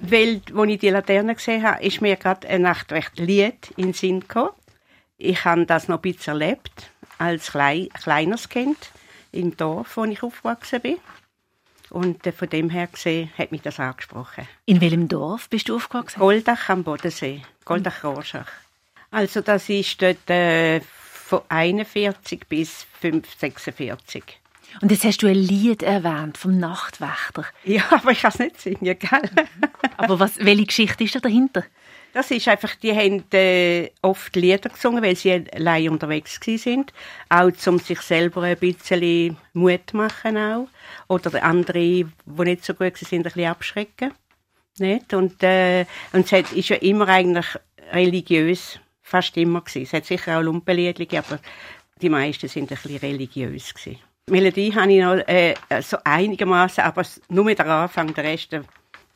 [0.00, 4.20] Weil, als ich die Laterne gesehen habe, ist mir gerade ein Nachtwächterlied in den Sinn
[4.20, 4.50] gekommen.
[5.18, 8.76] Ich habe das noch ein bisschen erlebt, als klein, kleines Kind
[9.32, 10.98] im Dorf, wo ich aufgewachsen bin.
[11.90, 14.46] Und äh, von dem her gesehen hat mich das angesprochen.
[14.66, 16.18] In welchem Dorf bist du aufgewachsen?
[16.18, 18.50] Goldach am Bodensee, Goldach-Rorschach.
[19.10, 24.40] Also das ist dort äh, von 41 bis 5, 46.
[24.80, 27.44] Und jetzt hast du ein Lied erwähnt vom Nachtwächter.
[27.64, 29.30] Ja, aber ich kann es nicht singen, gell?
[29.96, 31.64] aber was, welche Geschichte ist da dahinter?
[32.12, 36.94] Das ist einfach, die haben äh, oft Lieder gesungen, weil sie allein unterwegs sind,
[37.28, 40.68] auch um sich selber ein bisschen Mut machen auch.
[41.08, 44.12] oder andere, die nicht so gut sind, ein bisschen abschrecken.
[44.78, 45.12] Nicht?
[45.12, 47.46] Und, äh, und es ist ja immer eigentlich
[47.92, 49.82] religiös, fast immer gewesen.
[49.82, 51.38] Es hat sicher auch Lumpenlieder aber
[52.00, 53.98] die meisten sind ein bisschen religiös gewesen.
[54.28, 58.62] Melodie habe ich noch äh, so einigermaßen, aber nur mit der Anfang, der Rest äh,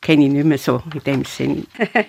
[0.00, 1.66] kenne ich nicht mehr so in dem Sinn.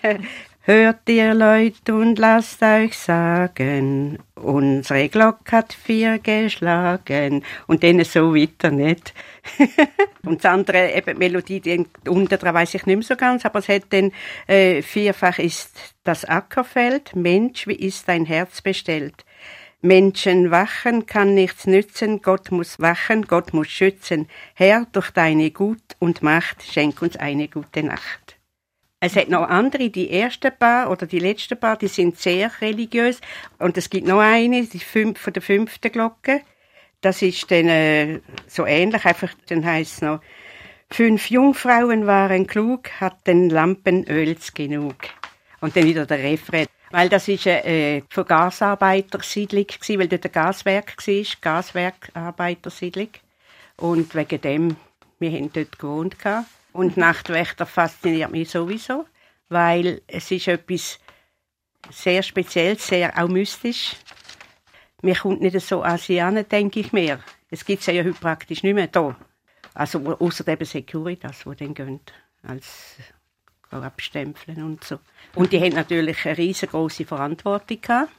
[0.64, 7.44] Hört ihr Leute und lasst euch sagen, unsere Glocke hat vier geschlagen.
[7.66, 9.16] Und dann so weiter, nicht?
[10.24, 13.44] und das andere, eben die Melodie, die unten dran weiss ich nicht mehr so ganz,
[13.48, 14.12] aber es hat dann,
[14.46, 19.26] äh, vierfach ist das Ackerfeld, Mensch, wie ist dein Herz bestellt?
[19.82, 24.28] Menschen wachen kann nichts nützen, Gott muss wachen, Gott muss schützen.
[24.54, 28.38] Herr, durch deine Gut und Macht schenk uns eine gute Nacht.
[29.00, 33.20] Es hat noch andere, die ersten paar oder die letzten paar, die sind sehr religiös.
[33.58, 36.42] Und es gibt noch eine, die fünf, von der fünften Glocke.
[37.02, 40.22] Das ist dann äh, so ähnlich, einfach, dann heißt es noch,
[40.92, 44.96] fünf Jungfrauen waren klug, hatten Lampenöls genug.
[45.62, 46.68] Und dann wieder der Refrain.
[46.92, 53.10] Weil das ist eine äh, von Gasarbeitersiedlung gewesen, weil dort ein Gaswerk war, Gaswerkarbeitersiedlung.
[53.78, 54.76] Und wegen dem,
[55.20, 56.20] wir haben dort gewohnt.
[56.20, 56.48] Gehabt.
[56.74, 59.06] Und Nachtwächter fasziniert mich sowieso,
[59.50, 61.00] weil es ist etwas
[61.90, 63.96] sehr Spezielles, sehr auch mystisch.
[65.02, 67.20] Mir kommt nicht so Asianen, denke ich mir.
[67.50, 69.16] Es gibt ja heute praktisch nicht mehr da.
[69.74, 72.00] Also außer eben Securitas, die dann gehen,
[72.44, 72.96] als
[73.72, 75.00] abstempeln und so.
[75.36, 78.12] Und die haben natürlich eine riesengroße Verantwortung gehabt,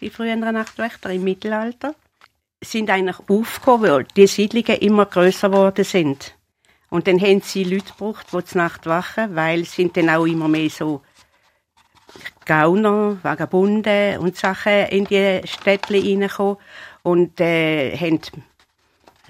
[0.00, 1.94] die früheren Nachtwächter im Mittelalter.
[2.62, 6.34] Sind eigentlich aufgekommen, weil die Siedlungen immer größer geworden sind.
[6.88, 10.24] Und dann haben sie Leute gebraucht, die zur Nacht wachen, weil es sind dann auch
[10.24, 11.02] immer mehr so
[12.44, 16.56] Gauner, Vagabunden und Sachen in die Städte reingekommen
[17.02, 18.20] und äh, haben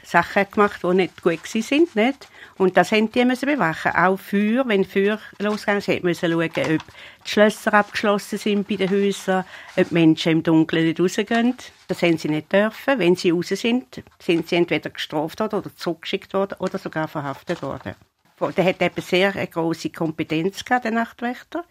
[0.06, 2.28] Sachen gemacht, die nicht gut sind, nicht?
[2.58, 3.92] Und das haben die müssen bewachen.
[3.92, 6.78] Auch Feuer, wenn Feuer losgegangen ist, müssen schauen, ob die
[7.24, 9.44] Schlösser abgeschlossen sind bei den Häusern,
[9.76, 11.56] ob Menschen im Dunkeln nicht rausgehen.
[11.88, 12.98] Das haben sie nicht dürfen.
[12.98, 17.60] Wenn sie raus sind, sind sie entweder gestraft worden oder zurückgeschickt worden oder sogar verhaftet
[17.62, 17.94] worden.
[18.40, 21.64] Der hat eben sehr eine grosse Kompetenz gehabt, der Nachtwächter.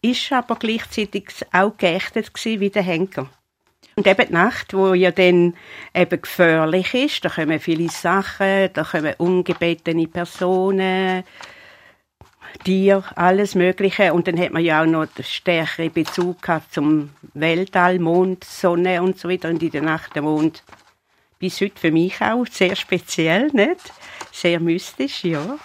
[0.00, 3.28] Ist aber gleichzeitig auch geächtet wie der Henker.
[3.96, 5.54] Und eben die Nacht, wo ja dann
[5.92, 11.24] eben gefährlich ist, da kommen viele Sachen, da kommen ungebetene Personen,
[12.64, 14.12] Tier, alles Mögliche.
[14.12, 19.02] Und dann hat man ja auch noch den stärkeren Bezug gehabt zum Weltall, Mond, Sonne
[19.02, 19.48] und so weiter.
[19.48, 20.62] Und in der Nacht der Mond
[21.38, 23.92] bis heute für mich auch sehr speziell, nicht?
[24.32, 25.58] Sehr mystisch, ja.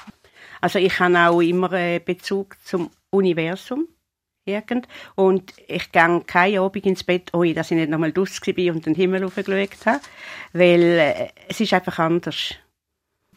[0.61, 3.87] Also ich habe auch immer einen Bezug zum Universum
[4.45, 4.87] irgend.
[5.15, 8.85] Und ich gehe keine Abend ins Bett, ohne dass ich nicht nochmal draussen war und
[8.85, 10.01] den Himmel aufgeschaut habe.
[10.53, 12.55] Weil äh, es ist einfach anders.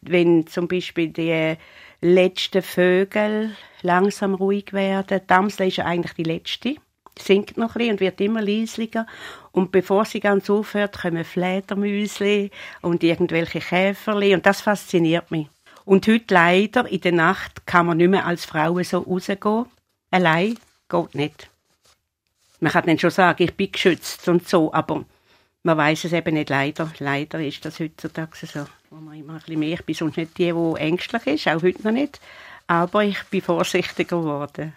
[0.02, 1.56] Wenn zum Beispiel die
[2.00, 6.76] letzten Vögel langsam ruhig werden, die Amsel ist ja eigentlich die letzte,
[7.18, 9.06] singt noch ein und wird immer leislicher.
[9.52, 12.50] Und bevor sie ganz aufhört, kommen Fledermäusli
[12.82, 15.48] und irgendwelche Käferli und das fasziniert mich.
[15.84, 19.66] Und heute leider, in der Nacht, kann man nicht mehr als Frau so rausgehen.
[20.10, 20.56] Allein
[20.88, 21.50] geht nicht.
[22.60, 25.04] Man kann dann schon sagen, ich bin geschützt und so, aber
[25.62, 26.90] man weiß es eben nicht leider.
[27.00, 28.66] Leider ist das heutzutage so.
[28.90, 31.62] Wo man immer ein bisschen mehr, ich bin sonst nicht die, die ängstlich ist, auch
[31.62, 32.20] heute noch nicht.
[32.66, 34.74] Aber ich bin vorsichtiger geworden.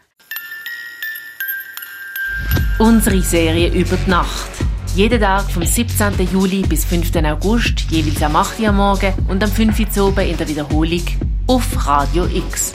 [2.80, 4.50] Unsere Serie über die Nacht.
[4.96, 6.28] Jeden Tag vom 17.
[6.32, 7.16] Juli bis 5.
[7.18, 8.60] August, jeweils am 8.
[8.60, 9.98] Uhr am Morgen und am 5.
[9.98, 11.06] Uhr in der Wiederholung
[11.46, 12.74] auf Radio X.